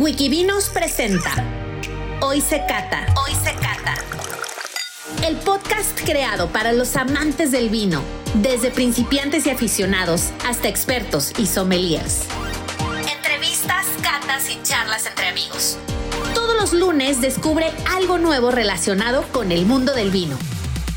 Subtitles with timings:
[0.00, 1.30] Wikivinos presenta
[2.22, 3.04] Hoy se cata.
[3.22, 3.96] Hoy se cata.
[5.28, 8.02] El podcast creado para los amantes del vino,
[8.36, 12.22] desde principiantes y aficionados hasta expertos y sommeliers.
[13.14, 15.76] Entrevistas, catas y charlas entre amigos.
[16.34, 20.38] Todos los lunes descubre algo nuevo relacionado con el mundo del vino.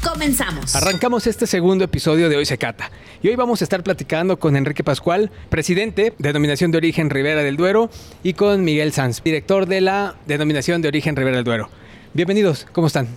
[0.03, 0.75] Comenzamos.
[0.75, 2.91] Arrancamos este segundo episodio de Hoy se cata.
[3.21, 7.41] Y hoy vamos a estar platicando con Enrique Pascual, presidente de Denominación de Origen Rivera
[7.41, 7.89] del Duero,
[8.21, 11.69] y con Miguel Sanz, director de la Denominación de Origen Rivera del Duero.
[12.13, 13.07] Bienvenidos, ¿cómo están?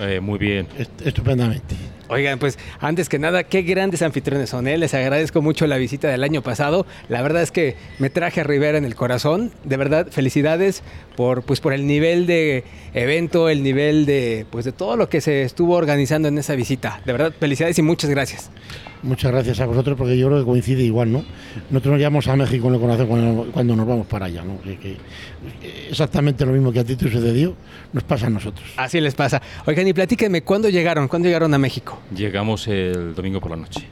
[0.00, 0.66] Eh, muy bien.
[1.04, 1.76] Estupendamente.
[2.12, 4.66] Oigan, pues antes que nada, qué grandes anfitriones son.
[4.66, 4.76] ¿eh?
[4.76, 6.84] Les agradezco mucho la visita del año pasado.
[7.08, 9.50] La verdad es que me traje a Rivera en el corazón.
[9.64, 10.82] De verdad, felicidades
[11.16, 15.22] por, pues, por el nivel de evento, el nivel de, pues, de todo lo que
[15.22, 17.00] se estuvo organizando en esa visita.
[17.06, 18.50] De verdad, felicidades y muchas gracias.
[19.02, 21.24] Muchas gracias a vosotros porque yo creo que coincide igual, ¿no?
[21.70, 24.60] Nosotros nos llevamos a México en el corazón cuando, cuando nos vamos para allá, ¿no?
[24.60, 24.96] Que, que
[25.90, 27.56] exactamente lo mismo que a ti te sucedió,
[27.92, 28.64] nos pasa a nosotros.
[28.76, 29.42] Así les pasa.
[29.66, 31.08] Oigan, y platíquenme, ¿cuándo llegaron?
[31.08, 31.98] ¿Cuándo llegaron a México?
[32.14, 33.86] Llegamos el domingo por la noche.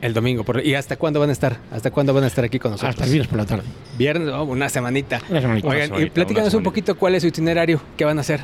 [0.00, 0.44] El domingo.
[0.44, 0.64] Por...
[0.64, 1.56] ¿Y hasta cuándo van a estar?
[1.70, 2.90] ¿Hasta cuándo van a estar aquí con nosotros?
[2.90, 3.64] Hasta el viernes por la tarde.
[3.96, 5.20] Viernes, oh, una semanita.
[5.30, 5.68] Una semanita.
[5.68, 8.40] Oigan, Una semanita, y platícanos un poquito cuál es su itinerario, qué van a hacer.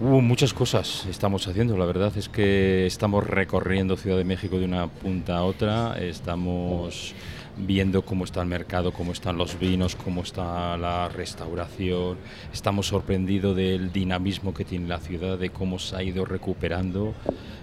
[0.00, 1.76] Hubo muchas cosas estamos haciendo.
[1.78, 5.96] La verdad es que estamos recorriendo Ciudad de México de una punta a otra.
[5.98, 7.14] Estamos
[7.56, 12.16] viendo cómo está el mercado, cómo están los vinos, cómo está la restauración.
[12.52, 17.14] Estamos sorprendidos del dinamismo que tiene la ciudad, de cómo se ha ido recuperando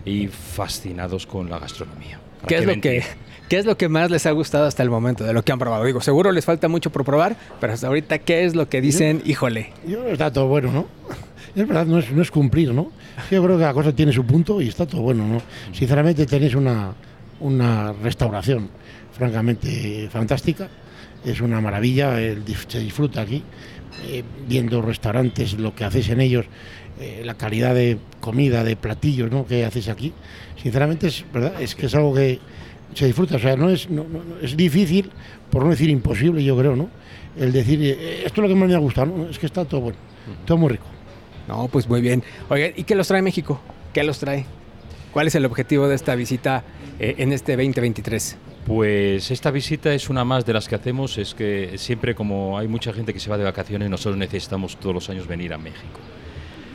[0.06, 2.20] y fascinados con la gastronomía.
[2.38, 3.04] ¿Para ¿Qué es, lo que,
[3.50, 5.60] ¿Qué es lo que más les ha gustado hasta el momento de lo que han
[5.60, 5.84] probado?
[5.84, 9.22] Digo, seguro les falta mucho por probar, pero hasta ahorita, ¿qué es lo que dicen?
[9.26, 9.74] Híjole.
[9.86, 10.88] Yo creo que está todo bueno, ¿no?
[11.56, 12.92] Es verdad, no es, no es cumplir, ¿no?
[13.32, 15.42] Yo creo que la cosa tiene su punto y está todo bueno, ¿no?
[15.74, 16.94] Sinceramente tenéis una,
[17.40, 18.70] una restauración
[19.12, 20.68] francamente fantástica.
[21.26, 23.44] Es una maravilla, el se disfruta aquí,
[24.08, 26.46] eh, viendo restaurantes, lo que hacéis en ellos,
[27.00, 29.46] eh, la calidad de comida, de platillos, ¿no?
[29.46, 30.14] Que hacéis aquí.
[30.62, 32.40] Sinceramente es verdad, es que es algo que
[32.94, 34.06] se disfruta, o sea, no es, no-
[34.42, 35.12] es difícil,
[35.52, 36.90] por no decir imposible, yo creo, ¿no?
[37.38, 39.30] El decir, eh, esto es lo que más me ha gustado, ¿no?
[39.30, 39.98] Es que está todo bueno,
[40.46, 40.86] todo muy rico.
[41.48, 42.24] No, pues muy bien.
[42.50, 43.60] Oigan, ¿y qué los trae México?
[43.94, 44.46] ¿Qué los trae?
[45.12, 46.64] ¿Cuál es el objetivo de esta visita
[47.00, 48.38] eh, en este 2023?
[48.68, 52.68] Pues esta visita es una más de las que hacemos, es que siempre como hay
[52.68, 56.00] mucha gente que se va de vacaciones, nosotros necesitamos todos los años venir a México.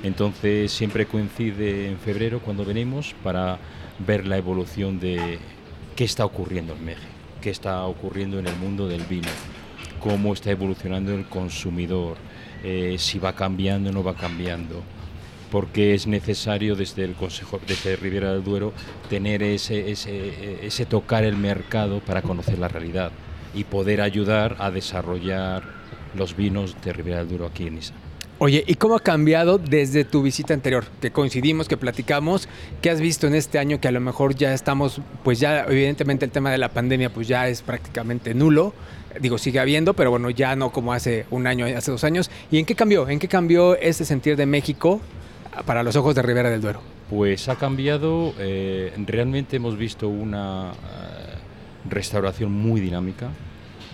[0.02, 3.58] Entonces siempre coincide en febrero cuando venimos para
[4.00, 5.38] ver la evolución de
[5.94, 7.06] qué está ocurriendo en México,
[7.40, 9.28] qué está ocurriendo en el mundo del vino,
[10.00, 12.16] cómo está evolucionando el consumidor,
[12.64, 14.82] eh, si va cambiando o no va cambiando
[15.54, 18.72] porque es necesario desde el Consejo, desde Ribera del Duero,
[19.08, 23.12] tener ese, ese, ese tocar el mercado para conocer la realidad
[23.54, 25.62] y poder ayudar a desarrollar
[26.16, 27.94] los vinos de Ribera del Duero aquí en Isa.
[28.40, 30.86] Oye, ¿y cómo ha cambiado desde tu visita anterior?
[31.00, 32.48] Que coincidimos, que platicamos,
[32.82, 36.24] ¿qué has visto en este año que a lo mejor ya estamos, pues ya evidentemente
[36.24, 38.74] el tema de la pandemia pues ya es prácticamente nulo?
[39.20, 42.28] Digo, sigue habiendo, pero bueno, ya no como hace un año, hace dos años.
[42.50, 43.08] ¿Y en qué cambió?
[43.08, 45.00] ¿En qué cambió ese sentir de México
[45.62, 46.80] para los ojos de Rivera del Duero?
[47.10, 53.28] Pues ha cambiado, eh, realmente hemos visto una eh, restauración muy dinámica.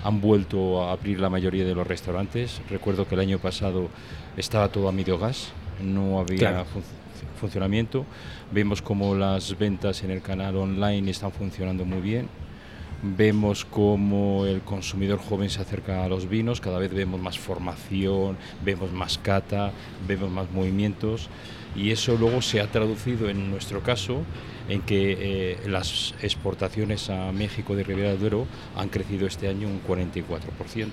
[0.04, 2.60] Han vuelto a abrir la mayoría de los restaurantes.
[2.70, 3.88] Recuerdo que el año pasado
[4.36, 5.50] estaba todo a medio gas,
[5.82, 6.64] no había Claro.
[6.64, 6.82] fun-
[7.38, 8.06] funcionamiento.
[8.50, 12.28] Vemos como las ventas en el canal online están funcionando muy bien.
[13.02, 18.36] Vemos cómo el consumidor joven se acerca a los vinos, cada vez vemos más formación,
[18.62, 19.72] vemos más cata,
[20.06, 21.30] vemos más movimientos
[21.74, 24.22] y eso luego se ha traducido en nuestro caso
[24.68, 28.46] en que eh, las exportaciones a México de Ribera del Duero
[28.76, 30.88] han crecido este año un 44%,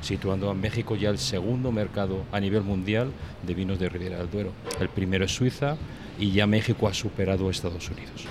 [0.00, 3.10] situando a México ya el segundo mercado a nivel mundial
[3.46, 4.52] de vinos de Ribera del Duero.
[4.80, 5.76] El primero es Suiza
[6.18, 8.26] y ya México ha superado a Estados Unidos.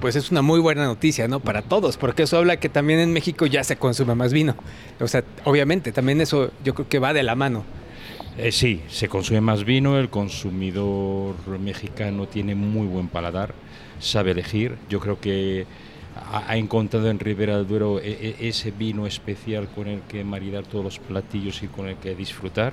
[0.00, 1.40] Pues es una muy buena noticia, ¿no?
[1.40, 4.54] Para todos, porque eso habla que también en México ya se consume más vino.
[5.00, 7.64] O sea, obviamente, también eso yo creo que va de la mano.
[8.38, 13.54] Eh, sí, se consume más vino, el consumidor mexicano tiene muy buen paladar,
[13.98, 14.76] sabe elegir.
[14.88, 15.66] Yo creo que
[16.30, 20.24] ha, ha encontrado en Ribera del Duero e- e- ese vino especial con el que
[20.24, 22.72] maridar todos los platillos y con el que disfrutar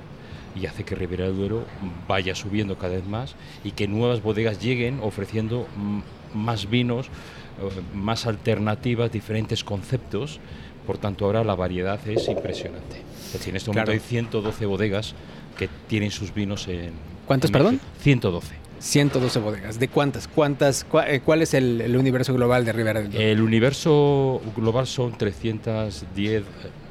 [0.54, 1.64] y hace que Ribera del Duero
[2.06, 6.00] vaya subiendo cada vez más y que nuevas bodegas lleguen ofreciendo mm,
[6.34, 10.40] más vinos, eh, más alternativas, diferentes conceptos.
[10.86, 12.96] Por tanto, ahora la variedad es impresionante.
[13.26, 13.92] Es decir, en este momento Claro.
[13.92, 15.14] hay 112 bodegas
[15.56, 16.92] que tienen sus vinos en...
[17.26, 17.74] ¿Cuántos, en perdón?
[17.74, 17.90] México.
[18.02, 18.54] 112.
[18.80, 19.78] 112 bodegas.
[19.78, 20.28] ¿De cuántas?
[20.28, 20.86] ¿Cuántas?
[20.86, 23.26] cua- eh, ¿Cuál es el, el universo global de Rivera del Duero?
[23.30, 26.44] El universo global son 310 eh,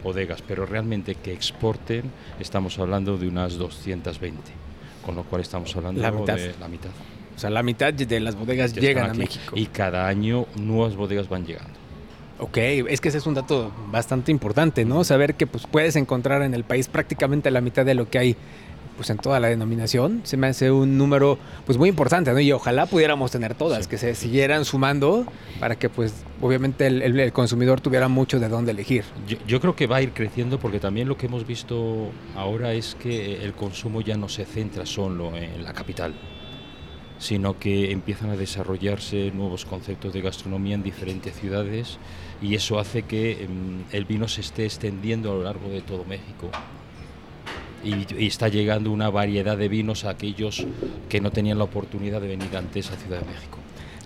[0.04, 2.10] bodegas, pero realmente que exporten
[2.40, 4.42] estamos hablando de unas 220,
[5.06, 6.90] con lo cual estamos hablando La de la mitad.
[7.36, 9.14] O sea, la mitad de las bodegas Ya llegan a.
[9.14, 9.54] México.
[9.56, 11.72] Y cada año nuevas bodegas van llegando.
[12.40, 15.04] Ok, es que ese es un dato bastante importante, ¿no?
[15.04, 18.36] Saber que pues, puedes encontrar en el país prácticamente la mitad de lo que hay
[18.98, 20.22] pues, en toda la denominación.
[20.24, 22.40] Se me hace un número pues, muy importante, ¿no?
[22.40, 23.90] Y ojalá pudiéramos tener todas, Sí.
[23.90, 25.26] que se siguieran sumando
[25.60, 29.04] para que, pues, obviamente el, el- el consumidor tuviera mucho de dónde elegir.
[29.28, 32.74] Yo, yo creo que va a ir creciendo porque también lo que hemos visto ahora
[32.74, 36.14] es que el consumo ya no se centra solo en la capital,
[37.24, 41.98] sino que empiezan a desarrollarse nuevos conceptos de gastronomía en diferentes ciudades
[42.42, 46.04] y eso hace que em, el vino se esté extendiendo a lo largo de todo
[46.04, 46.52] México.
[47.84, 50.66] Y, y está llegando una variedad de vinos a aquellos
[51.10, 53.60] que no tenían la oportunidad de venir antes a Ciudad de México.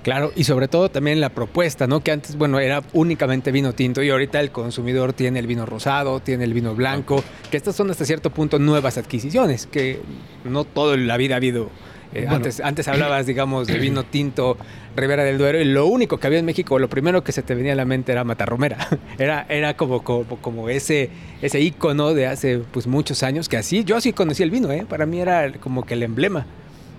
[0.07, 1.99] Claro, y sobre todo también la propuesta, ¿no?
[1.99, 6.21] Que antes, bueno, era únicamente vino tinto y ahorita el consumidor tiene el vino rosado,
[6.21, 7.21] tiene el vino blanco,
[7.51, 9.99] que estas son hasta cierto punto nuevas adquisiciones, que
[10.45, 11.69] no toda la vida ha habido.
[12.13, 12.35] Eh, Bueno.
[12.37, 14.57] antes, antes hablabas, digamos, de vino tinto
[14.95, 17.53] Ribera del Duero y lo único que había en México, lo primero que se te
[17.55, 18.77] venía a la mente era Matarromera.
[19.19, 21.09] Era, era como, como, como ese,
[21.41, 24.85] ese ícono de hace pues, muchos años, que así, yo así conocí el vino, ¿eh?
[24.87, 26.45] Para mí era como que el emblema.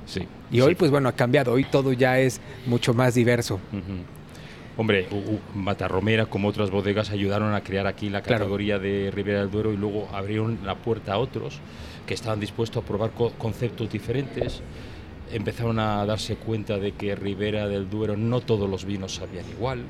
[0.06, 0.26] Sí.
[0.50, 0.74] Y hoy, sí.
[0.76, 1.52] pues bueno, ha cambiado.
[1.52, 3.56] Hoy todo ya es mucho más diverso.
[3.72, 4.02] Ujú.
[4.76, 8.44] Hombre, u- u- Matarromera, como otras bodegas, ayudaron a crear aquí la Claro.
[8.44, 11.58] categoría de Ribera del Duero y luego abrieron la puerta a otros
[12.06, 14.62] que estaban dispuestos a probar co- conceptos diferentes.
[15.32, 19.84] Empezaron a darse cuenta de que Ribera del Duero no todos los vinos sabían igual,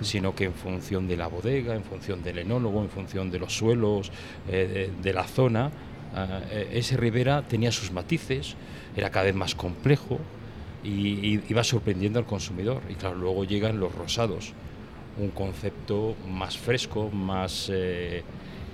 [0.00, 3.56] sino que en función de la bodega, en función del enólogo, en función de los
[3.56, 4.10] suelos,
[4.48, 5.70] eh, de, la zona,
[6.14, 8.56] ah, eh, ese Ribera tenía sus matices,
[8.96, 10.18] era cada vez más complejo
[10.84, 12.82] y, y iba sorprendiendo al consumidor.
[12.90, 14.52] Y claro, luego llegan los rosados,
[15.18, 18.22] un concepto más fresco, más, eh,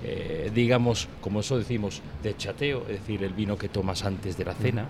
[0.03, 4.45] eh, digamos, como eso decimos, de chateo, es decir, el vino que tomas antes de
[4.45, 4.87] la cena.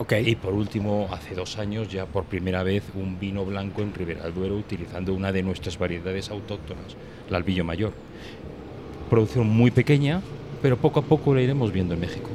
[0.00, 0.14] Ok.
[0.24, 4.24] Y por último, hace dos años ya por primera vez un vino blanco en Ribera
[4.24, 6.96] del Duero utilizando una de nuestras variedades autóctonas,
[7.28, 7.92] el albillo mayor.
[9.10, 10.22] Producción muy pequeña,
[10.62, 12.30] pero poco a poco la iremos viendo en México.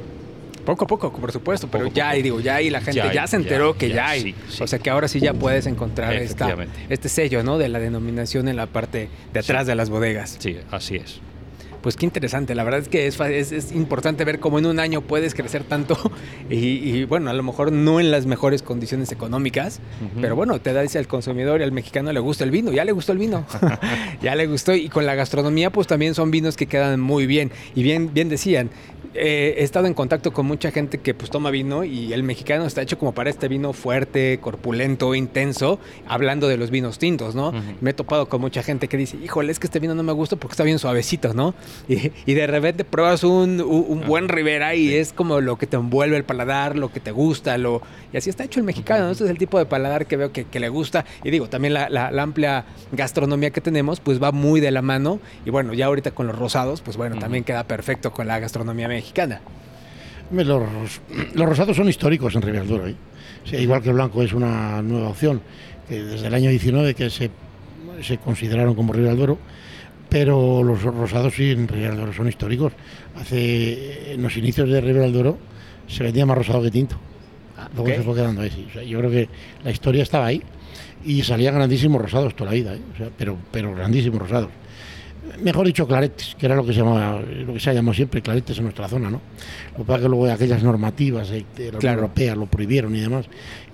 [0.64, 3.12] Poco a poco, por supuesto, pero Poco ya hay, digo, ya hay la gente, Ya
[3.12, 4.20] ya, hay, se enteró ya, que ya, hay.
[4.22, 4.62] sí, sí.
[4.62, 6.56] O sea que ahora sí ya puedes encontrar esta,
[6.88, 7.56] este sello, ¿no?
[7.58, 9.68] De la denominación en la parte de atrás Sí.
[9.68, 10.36] de las bodegas.
[10.40, 11.20] Sí, así es.
[11.86, 14.80] Pues qué interesante, la verdad es que es, es, es importante ver cómo en un
[14.80, 15.96] año puedes crecer tanto
[16.50, 19.78] y, y, bueno, a lo mejor no en las mejores condiciones económicas,
[20.20, 22.84] pero bueno, te da dice al consumidor y al mexicano le gusta el vino, ya
[22.84, 23.46] le gustó el vino,
[24.20, 24.74] ya le gustó.
[24.74, 27.52] Y con la gastronomía pues también son vinos que quedan muy bien.
[27.76, 28.68] Y bien, bien decían,
[29.18, 32.66] eh, he estado en contacto con mucha gente que pues toma vino y el mexicano
[32.66, 37.48] está hecho como para este vino fuerte, corpulento, intenso, hablando de los vinos tintos, ¿no?
[37.48, 37.58] Ujú.
[37.80, 40.12] Me he topado con mucha gente que dice, híjole, es que este vino no me
[40.12, 41.54] gusta porque está bien suavecito, ¿no?
[41.88, 45.66] Y, y de repente pruebas un, un- un buen Ribera y es como lo que
[45.66, 49.04] te envuelve el paladar, lo que te gusta, lo y así está hecho el mexicano,
[49.06, 49.10] ¿no?
[49.12, 51.04] Este es el tipo de paladar que veo que, que le gusta.
[51.24, 54.82] Y digo, también la, la- la amplia gastronomía que tenemos, pues va muy de la
[54.82, 55.20] mano.
[55.44, 57.20] Y bueno, ya ahorita con los rosados, pues bueno, Ujú.
[57.22, 59.05] también queda perfecto con la gastronomía mexicana.
[60.30, 61.00] Los,
[61.34, 62.88] los rosados son históricos en Ribera del Duero.
[62.88, 62.94] ¿eh?
[63.60, 65.40] Igual que el blanco es una nueva opción,
[65.88, 67.30] que desde el año 19 que se,
[68.02, 69.38] se consideraron como Ribera Duero,
[70.08, 72.72] pero los rosados sí en Ribera Duero son históricos.
[73.16, 75.38] Hace, en los inicios de Ribera Duero
[75.86, 76.96] se vendía más rosado que tinto.
[77.74, 77.96] Luego ok.
[77.96, 78.42] se fue quedando.
[78.42, 79.28] O sea, yo creo que
[79.64, 80.42] la historia estaba ahí
[81.04, 82.80] y salían grandísimos rosados toda la vida, ¿eh?
[82.94, 84.50] O sea, pero, pero grandísimos rosados.
[85.42, 88.22] Mejor dicho, claretes, que era lo que se llamaba, lo que se ha llamado siempre
[88.22, 89.20] claretes en nuestra zona, ¿no?
[89.72, 92.00] Lo que pasa es que luego aquellas normativas de, de la Claro.
[92.00, 93.26] Europea lo prohibieron y demás,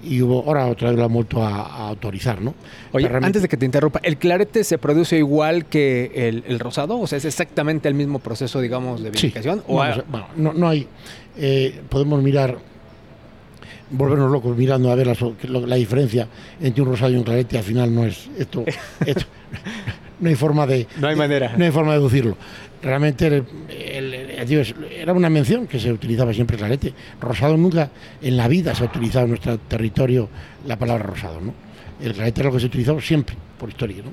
[0.02, 2.54] y hubo, ahora otra vez lo han vuelto a, a autorizar, ¿no?
[2.92, 6.58] Oye, realmente- antes de que te interrumpa, ¿el clarete se produce igual que el, el
[6.58, 6.98] rosado?
[6.98, 9.62] O sea, ¿es exactamente el mismo proceso, digamos, de Sí, vinificación?
[9.68, 10.88] ¿O hay- a- bueno, no, no hay.
[11.36, 12.58] eh, podemos mirar,
[13.90, 15.06] volvernos locos mirando a ver
[15.66, 16.26] la, diferencia
[16.60, 17.56] entre un rosado y un clarete.
[17.58, 18.64] Al final no es esto.
[19.06, 19.26] esto-
[20.22, 20.86] no hay forma de.
[20.98, 21.54] No hay manera.
[21.56, 22.36] No hay forma de deducirlo.
[22.82, 24.30] Realmente el- el-
[24.90, 26.94] era una mención que se utilizaba siempre clarete.
[27.20, 27.90] Rosado nunca
[28.22, 30.28] en la vida se ha utilizado en nuestro territorio
[30.66, 31.54] la palabra rosado, ¿no?
[32.00, 34.10] El clarete es lo que se utilizó siempre, por historia, ¿no?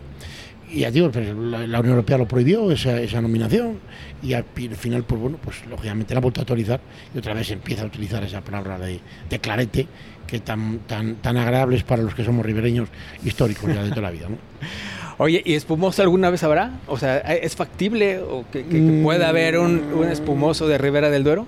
[0.72, 3.80] Y ya digo, pues, la, la Unión Europea lo prohibió, esa, esa nominación,
[4.22, 4.44] y al,
[4.78, 6.80] final, pues bueno, pues lógicamente la ha vuelto a autorizar
[7.13, 9.88] y otra vez se empieza a utilizar esa palabra de, de clarete,
[10.28, 12.88] que tan, tan, tan agradable es para los que somos ribereños
[13.25, 14.38] históricos ya de toda la vida, ¿no?
[15.22, 16.80] Oye, ¿y espumoso alguna vez habrá?
[16.88, 19.04] O sea, ¿es factible o que, que- que Mm.
[19.04, 21.46] pueda haber un, un espumoso de Ribera del Duero?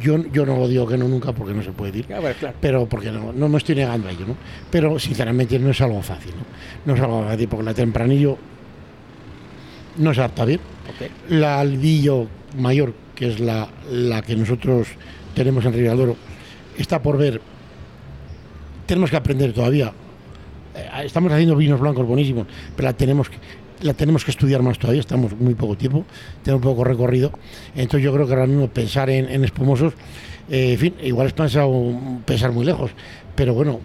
[0.00, 2.12] Yo, yo no digo que no nunca porque no se puede decir.
[2.14, 2.54] A ver, claro.
[2.60, 4.36] pero porque no, no me estoy negando a ello, ¿no?
[4.70, 6.44] Pero sinceramente no es algo fácil, ¿no?
[6.84, 8.36] No es algo fácil porque la tempranillo
[9.96, 10.60] no se adapta bien.
[11.30, 12.26] La Albillo
[12.58, 14.88] mayor, que es la, la que nosotros
[15.34, 16.16] tenemos en Ribadoro,
[16.76, 17.40] está por ver.
[18.86, 19.92] Tenemos que aprender todavía.
[20.74, 23.36] Eh, estamos haciendo vinos blancos buenísimos, pero la tenemos que,
[23.82, 26.04] la tenemos que estudiar más todavía, estamos muy poco tiempo,
[26.42, 27.32] tenemos poco recorrido.
[27.74, 29.94] Entonces yo creo que ahora mismo pensar en, en espumosos,
[30.50, 31.66] eh, en fin, igual es pensar,
[32.24, 32.90] pensar muy lejos,
[33.34, 33.80] pero bueno,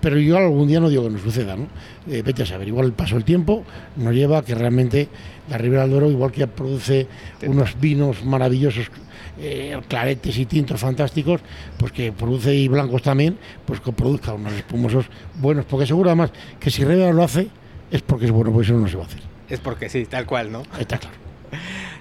[0.00, 1.66] pero yo algún día no digo que no suceda, ¿no?
[2.10, 3.64] Eh, vete a saber, igual el paso del tiempo
[3.96, 5.08] nos lleva a que realmente
[5.50, 7.06] la Ribera del Duero, igual que produce
[7.46, 8.90] unos vinos maravillosos,
[9.38, 11.40] eh, claretes y tintos fantásticos,
[11.76, 15.06] pues que produce y blancos también, pues que produzca unos espumosos
[15.40, 17.48] buenos, porque seguro además que si Ribera lo hace
[17.90, 19.22] es porque es bueno, porque eso no se va a hacer.
[19.48, 20.62] Es porque sí, tal cual, ¿no?
[20.78, 21.19] Está claro.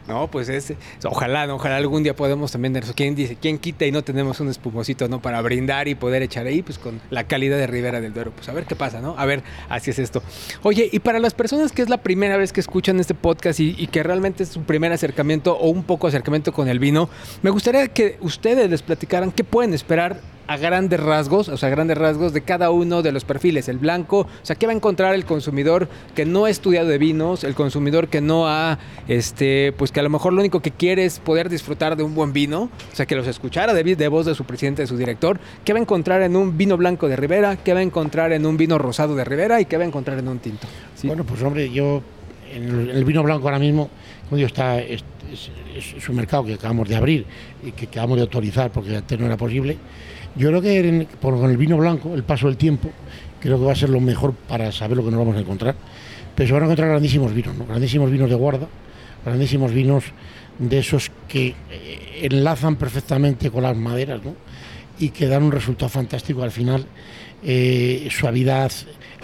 [0.10, 0.74] No, pues es,
[1.06, 2.94] ojalá, ojalá algún día podemos también eso.
[2.96, 3.38] ¿Quién dice?
[3.40, 5.22] ¿Quién quita y no tenemos un espumosito, ¿no?
[5.22, 8.32] Para brindar y poder echar ahí, pues con la calidad de Ribera del Duero.
[8.32, 9.14] Pues a ver qué pasa, ¿no?
[9.18, 10.24] A ver, así es esto.
[10.64, 13.76] Oye, y para las personas que es la primera vez que escuchan este podcast y,
[13.78, 17.08] y que realmente es su primer acercamiento o un poco acercamiento con el vino,
[17.44, 21.96] me gustaría que ustedes les platicaran qué pueden esperar a grandes rasgos, o sea, grandes
[21.96, 23.70] rasgos de cada uno de los perfiles.
[23.70, 26.98] El blanco, o sea, ¿qué va a encontrar el consumidor que no ha estudiado de
[26.98, 27.44] vinos?
[27.44, 31.06] El consumidor que no ha, este, pues que a lo mejor lo único que quiere
[31.06, 34.34] es poder disfrutar de un buen vino, o sea, que los escuchara de, voz de
[34.34, 35.40] su presidente, de su director.
[35.64, 37.56] ¿Qué va a encontrar en un vino blanco de Rivera?
[37.58, 39.62] ¿Qué va a encontrar en un vino rosado de Rivera?
[39.62, 40.68] ¿Y qué va a encontrar en un tinto?
[41.04, 42.02] Bueno, pues hombre, yo
[42.52, 43.88] en el, vino blanco ahora mismo,
[44.28, 47.28] como está, es, es, es, un mercado que acabamos de abrir
[47.64, 49.78] y que acabamos de autorizar porque antes no era posible.
[50.36, 52.90] Yo creo que en, por, con el vino blanco, el paso del tiempo,
[53.40, 55.76] creo que va a ser lo mejor para saber lo que nos vamos a encontrar.
[56.36, 57.66] Pero se van a encontrar grandísimos vinos, ¿no?
[57.66, 58.68] grandísimos vinos de guarda,
[59.26, 60.06] grandísimos vinos
[60.58, 64.36] de esos que eh, enlazan perfectamente con las maderas ¿no?
[65.00, 66.86] y que dan un resultado fantástico al final,
[67.44, 68.72] eh, suavidad,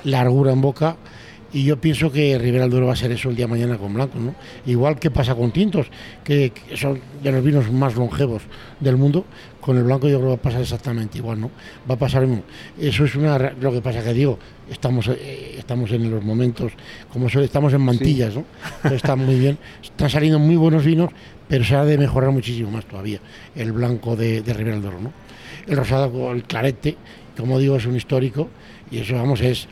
[0.03, 0.95] largura en boca.
[1.55, 3.77] Y yo pienso que Ribera del Duero va a ser eso el día de mañana
[3.77, 4.35] con blancos, ¿no?
[4.65, 5.87] Igual que pasa con tintos,
[6.21, 8.41] que, que, son de los vinos más longevos
[8.81, 9.23] del mundo,
[9.61, 11.51] con el blanco yo creo que va a pasar exactamente igual, ¿no?
[11.89, 12.27] Va a pasar
[12.77, 14.37] eso es una lo que pasa que digo,
[14.69, 16.73] estamos eh, estamos en los momentos
[17.07, 18.39] como suele, estamos en mantillas, sí.
[18.39, 18.45] ¿no?
[18.83, 21.09] Pero está muy bien, están saliendo muy buenos vinos,
[21.47, 23.21] pero se ha de mejorar muchísimo más todavía
[23.55, 25.13] el blanco de, de Duero, ¿no?
[25.67, 26.97] El rosado, el clarete,
[27.37, 28.49] como digo, es un histórico
[28.91, 29.69] y eso vamos es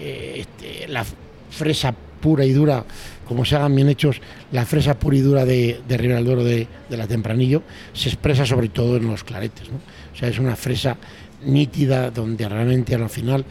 [0.00, 1.04] eh, este, la
[1.50, 2.84] fresa pura y dura,
[3.26, 4.20] como se hagan bien hechos,
[4.52, 7.62] la fresa pura y dura de, de Ribera de, la Tempranillo,
[7.92, 9.68] se expresa sobre todo en los claretes.
[9.68, 10.96] O sea, es una fresa
[11.44, 13.44] nítida donde realmente al final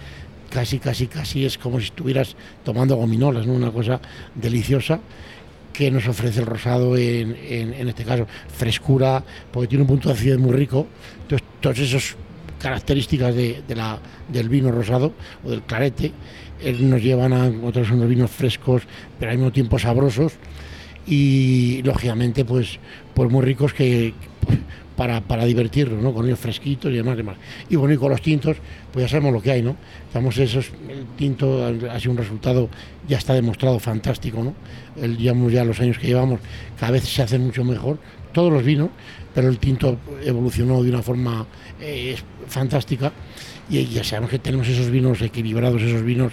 [0.50, 3.54] casi, casi, casi es como si estuvieras tomando gominolas, ¿no?
[3.54, 4.00] una cosa
[4.34, 5.00] deliciosa
[5.72, 9.22] que nos ofrece el rosado en, en, en este caso, frescura,
[9.52, 10.88] porque tiene un punto de acidez muy rico.
[11.24, 12.16] Entonces, todos esos
[12.66, 16.12] características de, la, del vino rosado o del clarete
[16.64, 18.82] eh, nos llevan a otros unos vinos frescos
[19.20, 20.34] pero al mismo tiempo sabrosos
[21.06, 22.80] y lógicamente pues,
[23.14, 24.16] pues muy ricos que
[24.96, 26.12] para, para divertirnos, ¿no?
[26.12, 27.36] Con ellos fresquitos y demás, demás.
[27.70, 28.58] Y bueno, y con los tintos,
[28.92, 29.76] pues ya sabemos lo que hay, ¿no?
[30.08, 32.70] Estamos esos, el tinto ha sido un resultado,
[33.08, 34.56] ya está demostrado fantástico, ¿no?
[34.96, 36.40] El, digamos ya los años que llevamos,
[36.80, 38.00] cada vez se hace mucho mejor,
[38.32, 38.90] todos los vinos,
[39.36, 41.46] pero el tinto evolucionó de una forma
[41.80, 42.16] eh,
[42.48, 43.12] fantástica
[43.70, 46.32] y ya sabemos que tenemos esos vinos equilibrados, esos vinos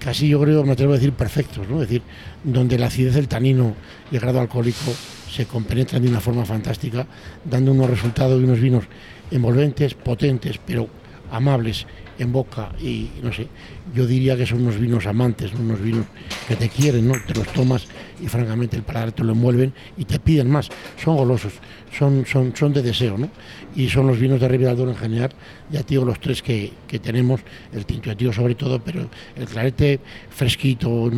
[0.00, 1.76] casi yo creo, me atrevo a decir, perfectos, ¿no?
[1.80, 2.02] Es decir,
[2.42, 3.76] donde la acidez del tanino
[4.10, 4.92] y el grado alcohólico
[5.30, 7.06] se compenetran de una forma fantástica,
[7.44, 8.84] dando unos resultados de unos vinos
[9.30, 10.88] envolventes, potentes, pero
[11.32, 11.86] amables
[12.18, 13.48] en boca y no sé,
[13.94, 15.60] yo diría que son unos vinos amantes, ¿no?
[15.60, 16.06] unos vinos
[16.46, 17.14] que te quieren, ¿no?
[17.26, 17.86] te los tomas
[18.22, 20.68] y francamente el paladar te lo envuelven y te piden más,
[21.02, 21.54] son golosos,
[21.96, 23.30] son, son, son de deseo, ¿no?
[23.74, 25.30] y son los vinos de Ribera en general,
[25.70, 27.40] ya digo los tres que, que tenemos,
[27.72, 29.98] el tinto tío sobre todo, pero el clarete
[30.30, 31.10] fresquito,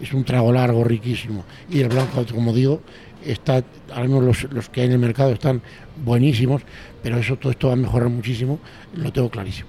[0.00, 2.80] es un trago largo, riquísimo, y el blanco, como digo,
[3.24, 5.60] está, ahora mismo los, los, que hay en el mercado están
[6.04, 6.62] buenísimos,
[7.06, 8.58] pero eso todo esto va a mejorar muchísimo,
[8.96, 9.68] lo tengo clarísimo.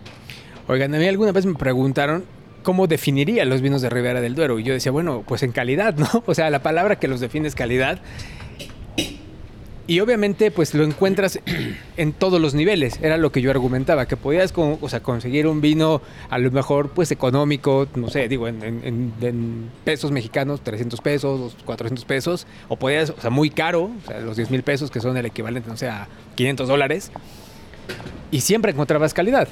[0.68, 2.26] Oigan, a mí alguna vez me preguntaron
[2.64, 5.96] cómo definiría los vinos de Ribera del Duero y yo decía, bueno, pues en calidad,
[5.98, 6.08] ¿no?
[6.26, 8.00] O sea, la palabra que los define es calidad.
[9.90, 11.40] Y obviamente, pues lo encuentras
[11.98, 13.00] en todos los niveles.
[13.02, 16.52] Era lo que yo argumentaba, que podías con, o sea, conseguir un vino a lo
[16.52, 22.48] mejor pues económico, no sé, digo, en, en, en, pesos mexicanos, 300 pesos, 400 pesos,
[22.68, 25.26] o podías, o sea, muy caro, o sea, los 10 mil pesos que son el
[25.26, 27.12] equivalente, no sé, a 500 dólares.
[28.30, 29.48] Y siempre encontrabas calidad.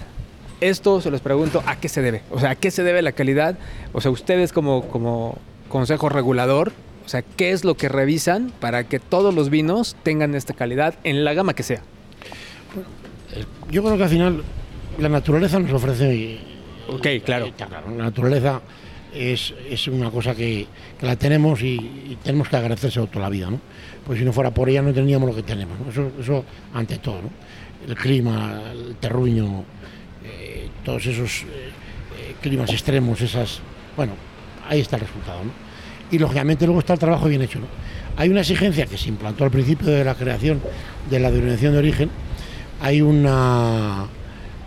[0.59, 2.23] Esto se los pregunto, ¿a qué se debe?
[2.29, 3.57] O sea, ¿a qué se debe la calidad?
[3.93, 5.37] O sea, ustedes como, como
[5.69, 6.73] consejo regulador,
[7.05, 10.95] o sea, ¿qué es lo que revisan para que todos los vinos tengan esta calidad
[11.03, 11.81] en la gama que sea?
[13.69, 14.43] Yo creo que al final
[14.97, 16.39] la naturaleza nos ofrece.
[16.87, 17.51] Ok, claro.
[17.55, 18.61] Claro la naturaleza
[19.13, 20.67] es, es una cosa que,
[20.99, 23.59] que la tenemos y, y tenemos que agradecérselo toda la vida, ¿no?
[24.05, 25.89] Pues si no fuera por ella no tendríamos lo que tenemos, ¿no?
[25.89, 27.29] Eso, eso ante todo, ¿no?
[27.87, 29.63] El clima, el terruño,
[30.23, 31.69] eh, todos esos eh,
[32.19, 33.59] eh, climas extremos, esas...
[33.95, 34.13] Bueno,
[34.67, 35.64] ahí está el resultado, ¿no?
[36.11, 37.67] Y lógicamente luego está el trabajo bien hecho, ¿no?
[38.17, 40.61] Hay una exigencia que se implantó al principio de la creación
[41.09, 42.09] de la denominación de origen,
[42.81, 44.05] hay una,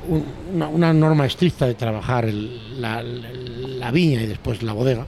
[0.09, 5.07] un- una, norma estricta de trabajar la viña y después la bodega,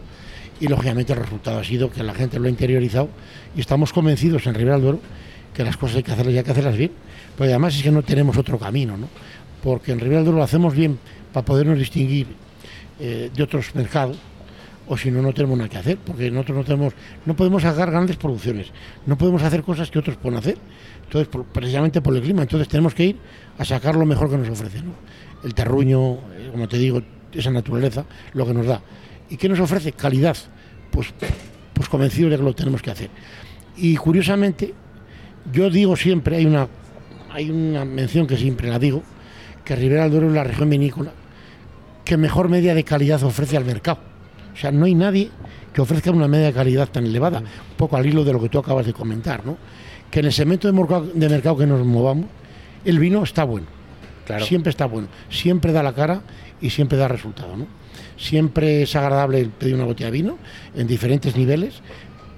[0.60, 3.08] y lógicamente el resultado ha sido que la gente lo ha interiorizado
[3.56, 5.00] y estamos convencidos en Ribera del Duero
[5.54, 6.92] que las cosas hay que hacerlas y hay que hacerlas bien,
[7.36, 9.08] pero además es que no tenemos otro camino, ¿no?
[9.62, 10.98] porque en Ribera del Duero lo hacemos bien
[11.32, 12.26] para podernos distinguir
[13.00, 14.16] eh, de otros mercados,
[14.90, 16.94] o si no, no tenemos nada que hacer, porque nosotros no tenemos,
[17.24, 18.72] no podemos sacar grandes producciones,
[19.06, 20.56] no podemos hacer cosas que otros pueden hacer,
[21.04, 23.16] entonces precisamente por el clima, entonces tenemos que ir
[23.56, 24.78] a sacar lo mejor que nos ofrece,
[25.44, 27.00] el terruño, eh, como te digo,
[27.32, 28.04] esa naturaleza,
[28.34, 28.82] lo que nos da.
[29.28, 29.92] ¿Y qué nos ofrece?
[29.92, 30.36] Calidad,
[30.90, 31.14] pues,
[31.72, 33.10] pues de que lo tenemos que hacer.
[33.76, 34.74] Y curiosamente,
[35.52, 36.66] yo digo siempre, hay una,
[37.30, 39.04] hay una mención que siempre la digo,
[39.64, 41.12] que Ribera del Duero es la región vinícola
[42.04, 44.09] que mejor media de calidad ofrece al mercado.
[44.60, 45.30] O sea, no hay nadie
[45.72, 48.50] que ofrezca una media de calidad tan elevada, un poco al hilo de lo que
[48.50, 49.56] tú acabas de comentar, ¿no?
[50.10, 52.26] Que en el segmento de mercado, de mercado que nos movamos,
[52.84, 53.66] el vino está bueno.
[54.26, 54.44] Claro.
[54.44, 56.20] Siempre está bueno, siempre da la cara
[56.60, 57.66] y siempre da resultado, ¿no?
[58.18, 60.38] Siempre es agradable pedir una botella de vino
[60.76, 61.80] en diferentes niveles,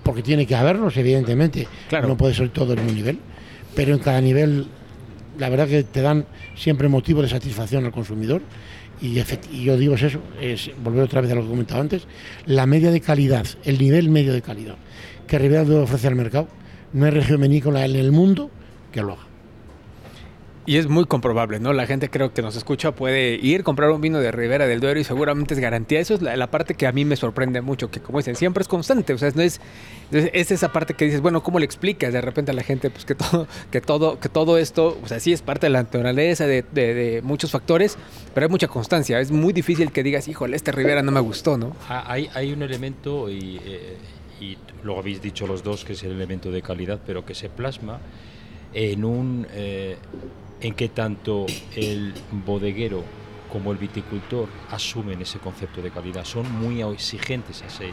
[0.04, 1.66] porque tiene que haberlos, evidentemente.
[1.88, 2.06] Claro.
[2.06, 3.18] No puede ser todo el mismo nivel,
[3.74, 4.68] pero en cada nivel,
[5.40, 6.24] la verdad que te dan
[6.54, 8.42] siempre motivo de satisfacción al consumidor.
[9.02, 9.20] Y,
[9.64, 12.06] yo digo es eso, es volver otra vez a lo que he comentado antes,
[12.46, 14.76] la media de calidad, el nivel medio de calidad
[15.26, 16.48] que Ribera del Duero ofrece al mercado,
[16.92, 18.50] no hay región vinícola en el mundo
[18.92, 19.31] que lo haga.
[20.64, 21.72] Y es muy comprobable, ¿no?
[21.72, 25.00] La gente creo que nos escucha puede ir, comprar un vino de Ribera del Duero
[25.00, 25.98] y seguramente es garantía.
[25.98, 28.62] Eso es la, la parte que a mí me sorprende mucho, que como dicen, siempre
[28.62, 29.12] es constante.
[29.12, 29.60] O sea, no es,
[30.12, 32.90] es, es esa parte que dices, bueno, ¿cómo le explicas de repente a la gente
[32.90, 35.82] pues, que, todo, que, todo, que todo esto, o sea, sí es parte de la
[35.82, 37.98] naturaleza, de, de- de muchos factores,
[38.32, 39.18] pero hay mucha constancia.
[39.18, 41.74] Es muy difícil que digas, híjole, este Ribera no me gustó, ¿no?
[41.88, 43.96] Ah, Hay, hay un elemento, y, eh,
[44.40, 47.48] y lo habéis dicho los dos, que es el elemento de calidad, pero que se
[47.48, 47.98] plasma
[48.74, 49.96] en un eh,
[50.62, 52.14] en que tanto el
[52.46, 53.02] bodeguero
[53.52, 56.24] como el viticultor asumen ese concepto de calidad.
[56.24, 57.90] Son muy exigentes a sí,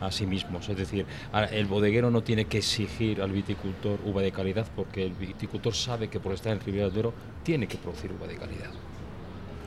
[0.00, 0.68] a sí mismos.
[0.68, 1.04] Es decir,
[1.50, 6.08] el bodeguero no tiene que exigir al viticultor uva de calidad porque el viticultor sabe
[6.08, 8.70] que por estar en Ribera del Duero tiene que producir uva de calidad.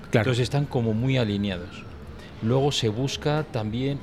[0.10, 0.26] Claro.
[0.26, 1.84] Entonces están como muy alineados.
[2.41, 4.00] Luego se busca también,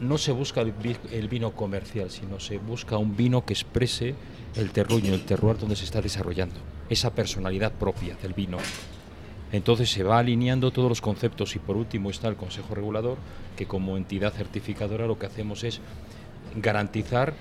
[0.00, 4.14] no se busca el vino comercial, sino se busca un vino que exprese
[4.54, 6.54] el terruño, el terroir donde se está desarrollando,
[6.88, 8.58] esa personalidad propia del vino.
[9.52, 13.18] Entonces se va alineando todos los conceptos y por último está el Consejo Regulador,
[13.56, 15.80] que como entidad certificadora lo que hacemos es
[16.56, 17.34] garantizar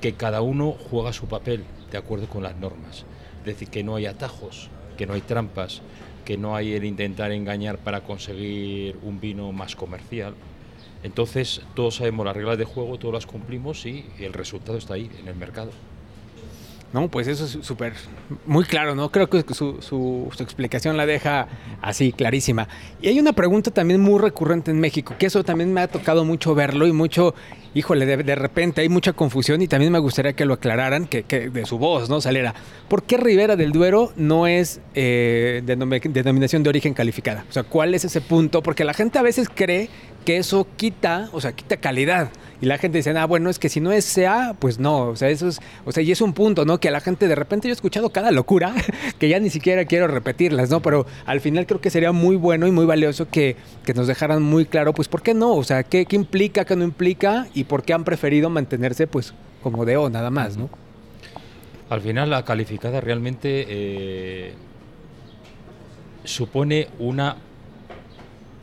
[0.00, 3.04] que cada uno juega su papel de acuerdo con las normas.
[3.40, 5.82] Es decir, que no hay atajos, que no hay trampas,
[6.24, 10.34] que no hay el intentar engañar para conseguir un vino más comercial.
[11.02, 15.10] Entonces, todos sabemos las reglas de juego, todos las cumplimos y el resultado está ahí,
[15.18, 15.70] en el mercado.
[16.92, 17.92] No, pues eso es súper,
[18.46, 19.12] muy claro, ¿no?
[19.12, 21.46] Creo que su, su- explicación la deja
[21.80, 22.66] así, clarísima.
[23.00, 26.24] Y hay una pregunta también muy recurrente en México, que eso también me ha tocado
[26.24, 27.32] mucho verlo y mucho,
[27.74, 31.22] híjole, de, de repente hay mucha confusión y también me gustaría que lo aclararan, que,
[31.22, 32.20] que de su voz, ¿no?
[32.20, 32.54] Saliera.
[32.88, 37.44] ¿Por qué Ribera del Duero no es eh, denomi- denominación de origen calificada?
[37.48, 38.64] O sea, ¿cuál es ese punto?
[38.64, 39.88] Porque la gente a veces cree
[40.30, 42.30] que eso quita, o sea, quita calidad.
[42.60, 45.08] Y la gente dice, ah, bueno, es que si no es CA, pues no.
[45.08, 46.78] O sea, eso es, o sea, y es un punto, ¿no?
[46.78, 48.72] Que a la gente de repente yo he escuchado cada locura
[49.18, 50.82] que ya ni siquiera quiero repetirlas, ¿no?
[50.82, 54.40] Pero al final creo que sería muy bueno y muy valioso que, que nos dejaran
[54.40, 55.56] muy claro, pues, ¿por qué no?
[55.56, 59.84] O sea, ¿qué, implica, qué no implica y por qué han preferido mantenerse, pues, como
[59.84, 60.70] de O nada más, ¿no?
[61.88, 64.54] Al final, la calificada realmente eh,
[66.22, 67.36] supone una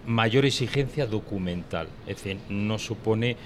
[0.07, 1.87] mayor exigencia documental.
[2.07, 3.37] Es decir, no supone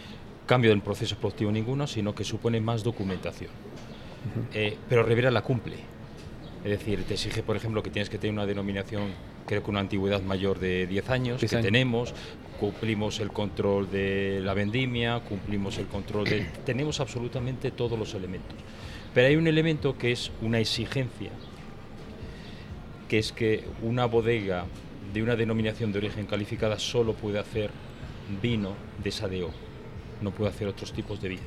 [0.45, 3.49] cambio del proceso productivo ninguno, sino que supone más documentación.
[4.53, 5.77] Eh, pero Rivera la cumple.
[6.63, 9.09] Es decir, te exige, por ejemplo, que tienes que tener una denominación,
[9.47, 11.65] creo que una antigüedad mayor de 10 años, Diez que años.
[11.65, 12.13] tenemos,
[12.59, 16.41] cumplimos el control de la vendimia, cumplimos el control de...
[16.65, 18.55] tenemos absolutamente todos los elementos.
[19.15, 21.31] Pero hay un elemento que es una exigencia,
[23.09, 24.65] que es que una bodega
[25.13, 27.71] de una denominación de origen calificada solo puede hacer
[28.41, 29.49] vino de sadeo,
[30.21, 31.45] no puede hacer otros tipos de vinos.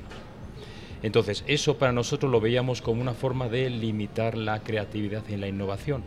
[1.03, 5.49] Entonces, eso para nosotros lo veíamos como una forma de limitar la creatividad y la
[5.49, 6.03] innovación.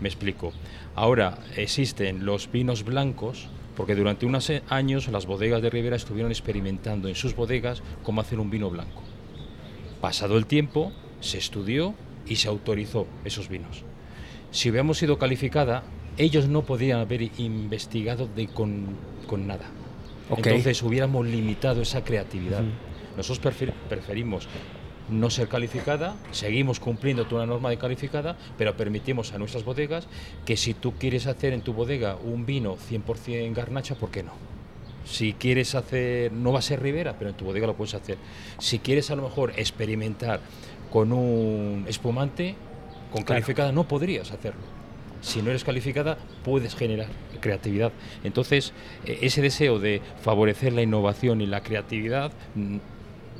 [0.00, 0.52] Me explico.
[0.94, 7.08] Ahora existen los vinos blancos, porque durante unos años las bodegas de Ribera estuvieron experimentando
[7.08, 9.02] en sus bodegas cómo hacer un vino blanco.
[10.00, 11.94] Pasado el tiempo, se estudió
[12.26, 13.84] y se autorizó esos vinos.
[14.50, 15.82] Si hubiéramos sido calificada,
[16.18, 18.86] ellos no podían haber investigado de con,
[19.26, 19.66] con nada.
[20.36, 22.62] Entonces hubiéramos limitado esa creatividad.
[23.16, 23.54] Nosotros
[23.88, 24.48] preferimos
[25.08, 30.06] no ser calificada, seguimos cumpliendo toda una norma de calificada, pero permitimos a nuestras bodegas
[30.44, 34.32] que si tú quieres hacer en tu bodega un vino 100% garnacha, ¿por qué no?
[35.06, 38.18] Si quieres hacer, no va a ser Ribera, pero en tu bodega lo puedes hacer.
[38.58, 40.40] Si quieres a lo mejor experimentar
[40.90, 42.54] con un espumante,
[43.10, 44.77] con calificada no podrías hacerlo.
[45.20, 47.08] Si no eres calificada, puedes generar
[47.40, 47.92] creatividad.
[48.24, 48.72] Entonces,
[49.04, 52.32] e, ese deseo de favorecer la innovación y la creatividad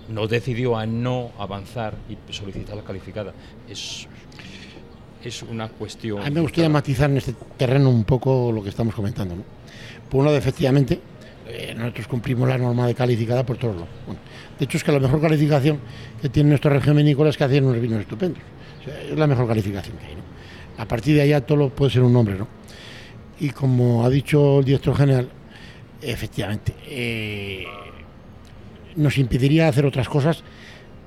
[0.08, 3.32] nos decidió a no avanzar y solicitar la calificada.
[3.68, 4.06] Es,
[5.22, 6.22] es una cuestión...
[6.22, 9.36] A mí me gustaría matizar en este terreno un poco lo que estamos comentando.
[9.36, 9.44] ¿no?
[10.08, 11.00] Por uno, efectivamente,
[11.46, 13.90] eh, nosotros cumplimos la norma de calificada por todos lados.
[14.58, 15.78] de hecho, es que la mejor calificación
[16.20, 18.42] que tiene nuestra región vinícola es que hacen unos vinos estupendos.
[19.10, 20.16] es la mejor calificación que hay.
[20.78, 22.36] A partir de allá todo puede ser un nombre.
[22.36, 22.46] ¿no?
[23.40, 25.28] Y como ha dicho el director general,
[26.00, 27.64] efectivamente, eh,
[28.96, 30.42] nos impediría hacer otras cosas,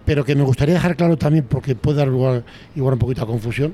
[0.06, 2.44] pero que me gustaría dejar claro también, porque puede dar lugar
[2.76, 3.74] igual un poquito a confusión,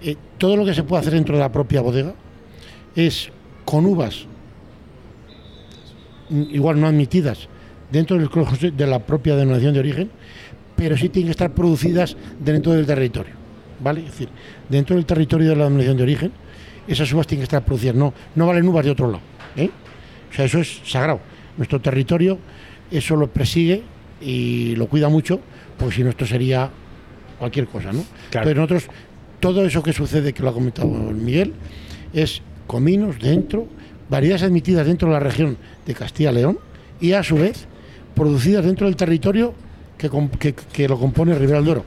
[0.00, 2.14] eh, todo lo que se puede hacer dentro de la propia bodega
[2.94, 3.30] es
[3.64, 4.26] con uvas
[6.28, 7.48] mm, igual no admitidas
[7.90, 10.10] dentro del de la propia denominación de origen,
[10.76, 13.34] pero sí tienen que estar producidas dentro del territorio,
[13.84, 14.00] ¿vale?
[14.00, 14.28] Es decir,
[14.68, 16.32] dentro del territorio de la denominación de origen,
[16.88, 19.22] esas uvas tienen que estar producidas, no, no valen uvas de otro lado,
[19.56, 19.70] ¿eh?
[20.30, 21.20] O sea, eso es sagrado.
[21.56, 22.38] Nuestro territorio
[22.90, 23.82] eso lo persigue
[24.20, 25.38] y lo cuida mucho,
[25.78, 26.70] porque si no esto sería
[27.38, 28.04] cualquier cosa, ¿no?
[28.30, 28.88] Pero nosotros,
[29.38, 31.52] todo eso que sucede, que lo ha comentado Miguel,
[32.12, 33.66] es cominos dentro,
[34.08, 36.58] variedades admitidas dentro de la región de Castilla-León
[37.00, 37.66] y a su vez
[38.14, 39.54] producidas dentro del territorio
[39.98, 41.84] que, lo compone Ribera del Duero.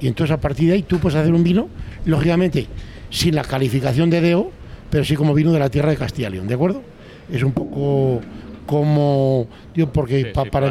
[0.00, 1.68] Y entonces a partir de ahí tú puedes hacer un vino,
[2.04, 2.66] lógicamente,
[3.10, 4.50] sin la calificación de DEO,
[4.90, 6.82] pero sí como vino de la tierra de Castilla-León, ¿de acuerdo?
[7.30, 8.20] Es un poco
[8.70, 10.70] como digo porque para,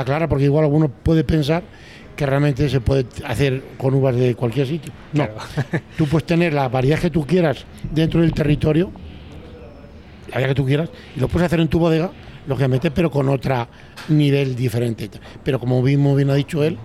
[0.00, 1.62] aclarar, porque igual alguno puede pensar
[2.16, 4.92] que realmente se puede hacer con uvas de cualquier sitio.
[5.12, 5.28] No,
[5.96, 8.90] tú puedes tener la variedad que tú quieras dentro del territorio,
[10.26, 12.10] la variedad que tú quieras, y lo puedes hacer en tu bodega,
[12.48, 13.68] lógicamente, pero con otro
[14.08, 15.08] nivel diferente.
[15.44, 16.76] Pero como bien, bien ha dicho él,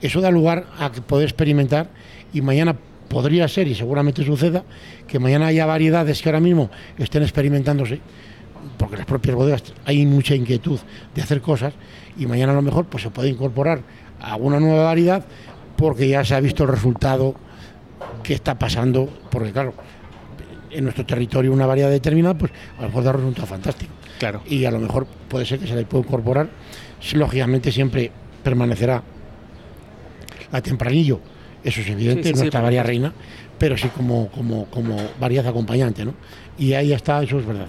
[0.00, 1.88] eso da lugar a poder experimentar
[2.32, 2.76] y mañana
[3.08, 4.64] podría ser, y seguramente suceda,
[5.06, 8.00] que mañana haya variedades que ahora mismo estén experimentándose
[8.76, 10.78] porque las propias bodegas hay mucha inquietud
[11.14, 11.74] de hacer cosas
[12.18, 13.80] y mañana a lo mejor pues se puede incorporar
[14.20, 15.24] alguna nueva variedad
[15.76, 17.34] porque ya se ha visto el resultado
[18.22, 19.74] que está pasando, porque claro,
[20.70, 23.92] en nuestro territorio una variedad determinada, pues a lo mejor da resultado fantástico.
[24.18, 24.42] Claro.
[24.46, 26.48] Y a lo mejor puede ser que se le pueda incorporar,
[27.14, 28.10] lógicamente siempre
[28.42, 29.02] permanecerá
[30.52, 31.20] la tempranillo,
[31.64, 33.12] eso es evidente, nuestra variedad reina,
[33.58, 36.14] pero sí como, como, como variedad acompañante, ¿no?
[36.58, 37.66] Y ahí está, eso es verdad.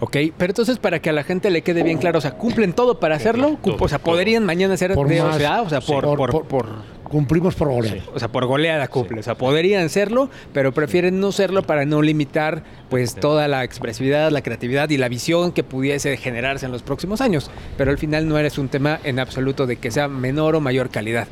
[0.00, 2.72] Ok, pero entonces para que a la gente le quede bien claro, o sea, ¿cumplen
[2.72, 3.58] todo para hacerlo?
[3.62, 6.66] o sea, ¿podrían mañana ser por de o sea, por, por,
[7.04, 8.02] Cumplimos por goleada.
[8.12, 9.20] O sea, por goleada cumple.
[9.20, 14.32] O sea, podrían serlo, pero prefieren no serlo para no limitar pues toda la expresividad,
[14.32, 17.50] la creatividad y la visión que pudiese generarse en los próximos años.
[17.76, 20.90] Pero al final no eres un tema en absoluto de que sea menor o mayor
[20.90, 21.28] calidad.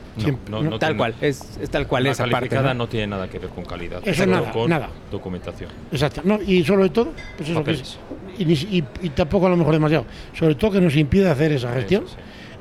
[0.49, 2.55] No, no, tal cual, es, tal cual esa parte.
[2.55, 2.75] ¿no?
[2.75, 4.03] no tiene nada que ver con calidad.
[4.05, 4.89] Eso nada, con nada.
[5.11, 5.71] documentación.
[5.91, 6.23] Exacto.
[6.47, 7.99] y sobre todo, pues eso que es,
[8.39, 10.05] y, y, tampoco a lo mejor demasiado.
[10.35, 12.05] Sobre todo que nos impide hacer esa gestión.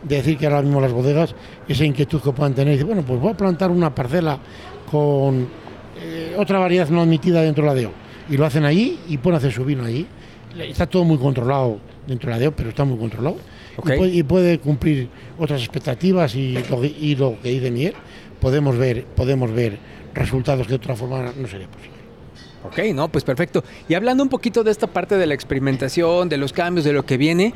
[0.04, 1.36] De decir que ahora mismo las bodegas,
[1.68, 4.40] esa inquietud que puedan tener, dice, bueno, pues voy a plantar una parcela
[4.90, 5.48] con
[6.02, 7.92] eh, otra variedad no admitida dentro de la DEO.
[8.28, 10.08] Y lo hacen allí y pueden hacer su vino allí.
[10.58, 13.38] Está todo muy controlado dentro de la DEO, pero está muy controlado.
[14.12, 15.08] Y, puede, cumplir
[15.38, 17.94] otras expectativas y lo, y lo que dice Miguel,
[18.40, 19.78] podemos ver, podemos ver
[20.14, 22.01] resultados que de otra forma no sería posible.
[22.64, 23.64] Ok, no, pues perfecto.
[23.90, 27.06] Y hablando un poquito de esta parte de la experimentación, de los cambios, de lo
[27.06, 27.54] que viene,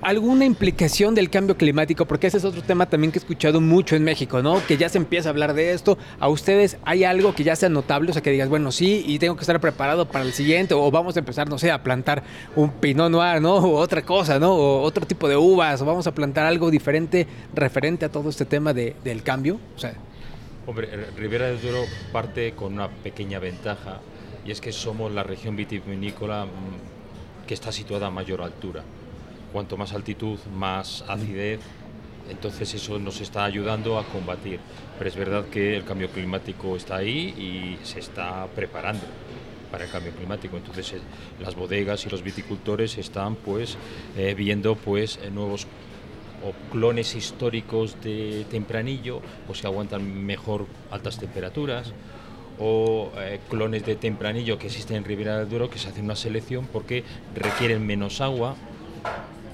[0.00, 2.06] ¿alguna implicación del cambio climático?
[2.06, 4.64] Porque ese es otro tema también que he escuchado mucho en México, ¿no?
[4.66, 5.98] Que ya se empieza a hablar de esto.
[6.20, 8.10] ¿A ustedes hay algo que ya sea notable?
[8.10, 10.90] O sea, que digas, bueno, sí, y tengo que estar preparado para el siguiente, o
[10.90, 12.22] vamos a empezar, no sé, a plantar
[12.54, 13.56] un pinot noir, ¿no?
[13.56, 14.54] O otra cosa, ¿no?
[14.54, 18.44] O otro tipo de uvas, o vamos a plantar algo diferente referente a todo este
[18.44, 19.58] tema del cambio.
[19.76, 19.94] O sea.
[20.64, 21.82] Hombre, Ribera del Duero
[22.12, 24.00] parte con una pequeña ventaja
[24.44, 28.82] y es que somos la región vitivinícola mm, que está situada a mayor altura.
[29.52, 31.60] Cuanto más altitud, más acidez,
[32.30, 34.60] entonces eso nos está ayudando a combatir.
[34.98, 39.04] Pero es verdad que el cambio climático está ahí y se está preparando.
[39.70, 40.58] para el cambio climático.
[40.58, 41.00] Entonces, eh,
[41.40, 43.78] las bodegas y los viticultores están pues
[44.18, 45.66] eh, viendo pues eh, nuevos
[46.44, 51.94] o clones históricos de tempranillo, pues que aguantan mejor altas temperaturas,
[52.64, 56.14] o eh, clones de tempranillo que existen en Ribera del Duero, que se hace una
[56.14, 57.02] selección porque
[57.34, 58.54] requieren menos agua.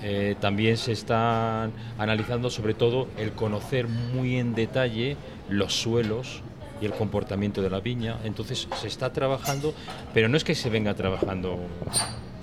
[0.02, 5.16] Eh, también se están analizando sobre todo el conocer muy en detalle
[5.48, 6.42] los suelos
[6.82, 8.18] y el comportamiento de la viña.
[8.24, 9.72] Entonces se está trabajando,
[10.12, 11.58] pero no es que se venga trabajando,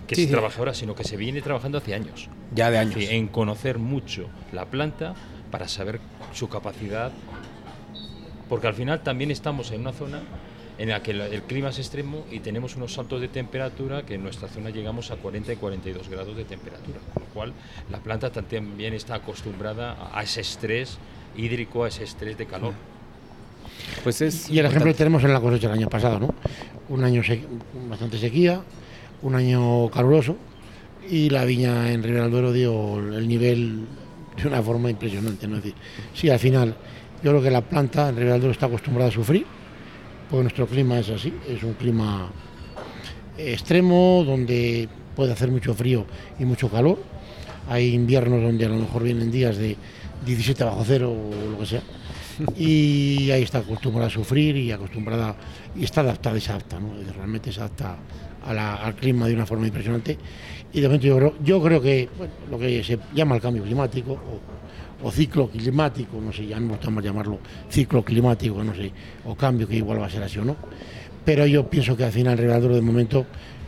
[0.08, 0.34] que Sí, se sí.
[0.34, 2.28] trabaje ahora, sino que se viene trabajando hace años.
[2.56, 2.96] Ya de años.
[2.98, 5.14] En conocer mucho la planta
[5.52, 6.00] para saber
[6.34, 7.12] su capacidad,
[8.50, 10.20] porque al final también estamos en una zona
[10.78, 14.24] en la que el clima es extremo y tenemos unos saltos de temperatura que en
[14.24, 17.54] nuestra zona llegamos a 40 y 42 grados de temperatura, con lo cual
[17.92, 20.98] la planta también está acostumbrada a ese estrés
[21.38, 22.74] hídrico, a ese estrés de calor.
[24.04, 26.34] Pues es Y el ejemplo que tenemos en la cosecha del año pasado, ¿no?
[26.90, 27.44] Un año se-
[27.90, 28.62] bastante sequía,
[29.22, 30.36] un año caluroso
[31.10, 33.86] y la viña en Ribera del Duero dio el nivel
[34.42, 35.58] de una forma impresionante, ¿no?
[35.58, 35.80] Es decir,
[36.14, 36.76] sí, al final
[37.24, 39.46] yo creo que la planta en Ribera del Duero está acostumbrada a sufrir,
[40.30, 42.30] porque nuestro clima es así, es un clima
[43.38, 46.06] extremo donde puede hacer mucho frío
[46.40, 47.00] y mucho calor.
[47.70, 49.76] Hay inviernos donde a lo mejor vienen días de
[50.26, 51.82] 17 bajo cero o lo que sea.
[52.58, 55.36] Y ahí está acostumbrada a sufrir y acostumbrada
[55.74, 56.90] y está adaptada y se adapta, ¿no?
[57.16, 57.96] Realmente se adapta
[58.46, 60.18] a la- al clima de una forma impresionante.
[60.74, 63.64] Y de momento yo creo, yo creo que bueno, lo que se llama el cambio
[63.64, 64.40] climático o,
[65.04, 68.92] o ciclo climático, no sé, ya no estamos llamarlo ciclo climático, no sé,
[69.26, 70.56] o cambio que igual va a ser así o no.
[71.24, 73.26] Pero yo pienso que al final Duero de momento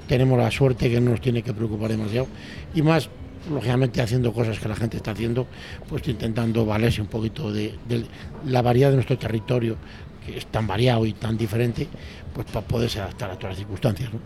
[0.08, 2.28] tenemos la suerte que no nos tiene que preocupar demasiado
[2.74, 3.10] y más
[3.50, 5.48] lógicamente haciendo cosas que la gente está haciendo,
[5.88, 8.06] pues intentando valerse un poquito de, de
[8.46, 9.78] la variedad de nuestro territorio,
[10.26, 11.88] que es tan variado y tan diferente,
[12.34, 14.12] pues para poderse adaptar a todas las circunstancias.
[14.14, 14.20] ¿no?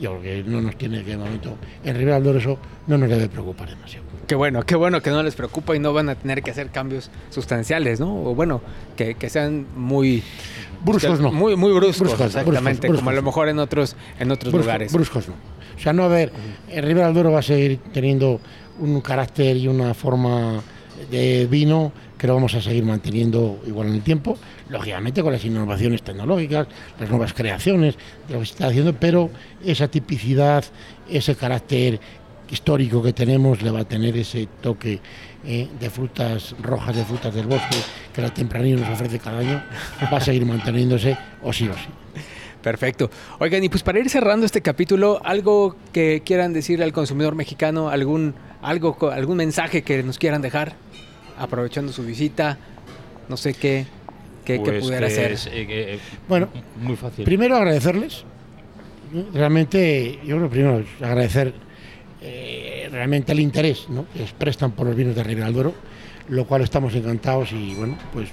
[0.00, 3.08] Yo creo que no nos tiene que, de momento, en Ribera del eso no nos
[3.08, 4.06] debe preocupar demasiado.
[4.26, 6.70] Qué bueno, qué bueno que no les preocupa y no van a tener que hacer
[6.70, 8.14] cambios sustanciales, ¿no?
[8.24, 8.60] O bueno,
[8.94, 10.22] que, que sean muy
[10.84, 11.32] Bruscos no.
[11.32, 14.92] Muy, muy bruscos, Bruscos, exactamente, bruscos, como a lo mejor en otros, en otros lugares.
[14.92, 15.34] bruscos no.
[15.78, 16.32] O sea, no a ver,
[16.68, 18.40] en Ribera del Duero va a seguir teniendo
[18.80, 20.60] un carácter y una forma
[21.10, 24.36] de vino que lo vamos a seguir manteniendo igual en el tiempo,
[24.68, 26.66] lógicamente con las innovaciones tecnológicas,
[26.98, 27.94] las nuevas creaciones,
[28.28, 29.30] lo que se está haciendo, pero
[29.64, 30.64] esa tipicidad,
[31.08, 32.00] ese carácter
[32.50, 35.00] histórico que tenemos le va a tener ese toque
[35.44, 37.76] eh, de frutas rojas, de frutas del bosque,
[38.12, 39.62] que la tempranillo nos ofrece cada año,
[40.12, 41.88] va a seguir manteniéndose o sí o sí.
[42.62, 43.08] Perfecto.
[43.38, 47.88] Oigan, y pues para ir cerrando este capítulo, algo que quieran decirle al consumidor mexicano,
[47.88, 50.74] algún, algo, co- algún mensaje que nos quieran dejar,
[51.38, 52.58] aprovechando su visita,
[53.28, 53.86] no sé qué,
[54.44, 56.48] qué, qué Pues pudiera que es, eh, que, Bueno,
[56.82, 57.24] muy fácil.
[57.24, 58.24] Primero agradecerles.
[59.32, 61.54] Realmente, yo creo primero es agradecer
[62.20, 64.06] eh, realmente el interés ¿no?
[64.12, 65.74] que les prestan por los vinos de Ribera del Duero,
[66.28, 68.28] lo cual estamos encantados y bueno, pues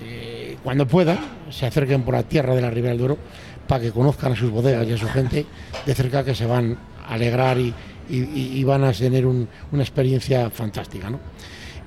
[0.00, 1.18] eh, cuando puedan
[1.50, 3.18] se acerquen por la tierra de la Ribera del Duero
[3.66, 5.44] para que conozcan a sus bodegas y a su gente
[5.84, 6.76] de cerca que se van
[7.06, 11.10] a alegrar y, van a tener un- una experiencia fantástica.
[11.10, 11.18] ¿no?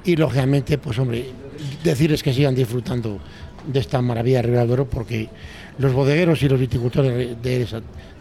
[0.03, 1.25] Y lógicamente, pues hombre,
[1.83, 3.19] decirles que sigan disfrutando
[3.65, 5.29] de esta maravilla de Duero porque
[5.77, 7.67] los bodegueros y los viticultores de,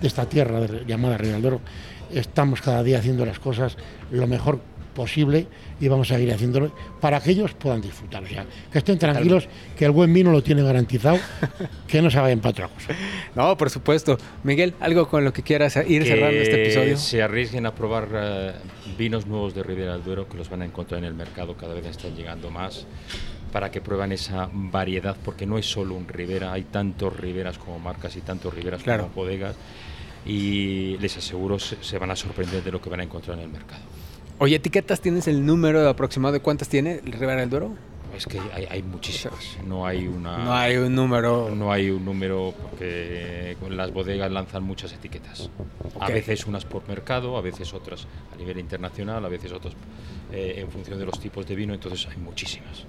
[0.02, 1.60] esta tierra llamada Duero
[2.12, 3.76] estamos cada día haciendo las cosas
[4.10, 4.60] lo mejor
[4.98, 5.46] posible
[5.80, 8.24] y vamos a seguir haciéndolo para que ellos puedan disfrutar.
[8.24, 11.18] O sea, que estén tranquilos, que el buen vino lo tienen garantizado,
[11.86, 12.92] que no se vayan para otra cosa.
[13.36, 14.18] No, por supuesto.
[14.42, 16.96] Miguel, algo con lo que quieras ir que cerrando este episodio.
[16.96, 18.52] se arriesguen a probar eh,
[18.98, 21.74] vinos nuevos de Ribera del Duero que los van a encontrar en el mercado, cada
[21.74, 22.84] vez están llegando más,
[23.52, 27.78] para que prueban esa variedad, porque no es solo un Ribera, hay tantos Riberas como
[27.78, 29.04] marcas y tantos Riberas Claro.
[29.04, 29.54] como bodegas,
[30.26, 33.44] y les aseguro se, se van a sorprender de lo que van a encontrar en
[33.44, 33.80] el mercado.
[34.40, 37.74] Oye, etiquetas, ¿tienes el número aproximado de cuántas tiene el Ribera del Duero?
[38.16, 40.38] Es que hay, hay muchísimas, no hay una...
[40.38, 41.50] No hay un número.
[41.54, 45.50] No hay un número porque las bodegas lanzan muchas etiquetas.
[46.00, 49.74] A veces unas por mercado, a veces otras a nivel internacional, a veces otras
[50.32, 52.86] eh, en función de los tipos de vino, entonces hay muchísimas.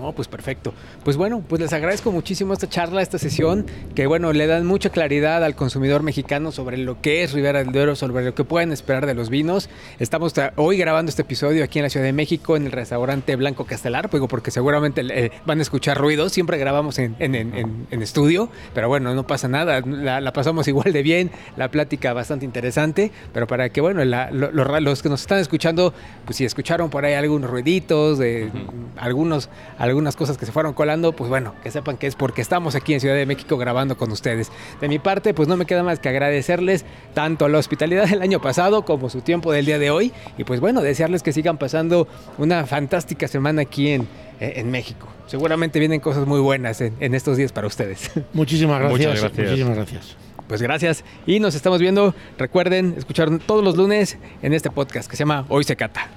[0.00, 0.74] No, pues perfecto.
[1.04, 4.90] Pues bueno, pues les agradezco muchísimo esta charla, esta sesión, que bueno, le dan mucha
[4.90, 8.72] claridad al consumidor mexicano sobre lo que es Ribera del Duero, sobre lo que pueden
[8.72, 9.68] esperar de los vinos.
[10.00, 13.36] Estamos ta- hoy grabando este episodio aquí en la Ciudad de México, en el restaurante
[13.36, 17.54] Blanco Castelar, pues, porque seguramente eh, van a escuchar ruidos, siempre grabamos en, en- en-
[17.54, 21.70] en- en estudio, pero bueno, no pasa nada, la, la pasamos igual de bien, la
[21.70, 25.94] plática bastante interesante, pero para que, bueno, la- lo- lo- los que nos están escuchando,
[26.24, 28.50] pues si escucharon por ahí algunos ruiditos, de
[28.96, 29.48] algunos
[29.88, 32.94] algunas cosas que se fueron colando, pues bueno, que sepan que es porque estamos aquí
[32.94, 34.50] en Ciudad de México grabando con ustedes.
[34.80, 38.40] De mi parte, pues no me queda más que agradecerles tanto la hospitalidad del año
[38.40, 42.08] pasado como su tiempo del día de hoy y pues bueno, desearles que sigan pasando
[42.38, 44.08] una fantástica semana aquí en,
[44.40, 45.08] en México.
[45.26, 48.10] Seguramente vienen cosas muy buenas en, en estos días para ustedes.
[48.32, 48.98] Muchísimas gracias.
[48.98, 49.48] Muchas gracias.
[49.48, 50.16] Muchísimas gracias.
[50.48, 52.14] Pues gracias y nos estamos viendo.
[52.38, 56.08] Recuerden escuchar todos los lunes en este podcast que se llama Hoy se cata.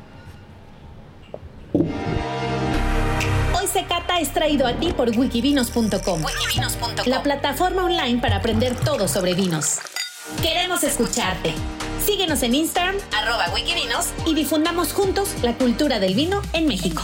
[4.19, 6.21] Es traído a ti por wikivinos.com,
[7.05, 9.77] la plataforma online para aprender todo sobre vinos.
[10.41, 11.53] Queremos escucharte.
[12.03, 17.03] Síguenos en Instagram, arroba wikivinos, y difundamos juntos la cultura del vino en México.